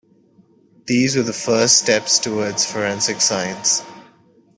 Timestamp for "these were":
0.87-1.21